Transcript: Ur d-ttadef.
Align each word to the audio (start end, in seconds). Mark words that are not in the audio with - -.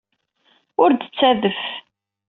Ur 0.83 0.89
d-ttadef. 0.93 1.61